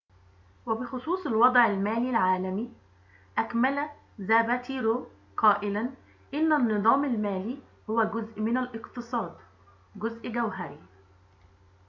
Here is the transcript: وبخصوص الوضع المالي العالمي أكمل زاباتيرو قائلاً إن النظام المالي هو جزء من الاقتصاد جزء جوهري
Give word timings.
وبخصوص 0.65 1.25
الوضع 1.27 1.65
المالي 1.65 2.09
العالمي 2.09 2.73
أكمل 3.37 3.89
زاباتيرو 4.19 5.07
قائلاً 5.37 5.89
إن 6.33 6.53
النظام 6.53 7.05
المالي 7.05 7.57
هو 7.89 8.03
جزء 8.03 8.41
من 8.41 8.57
الاقتصاد 8.57 9.37
جزء 9.95 10.29
جوهري 10.31 10.79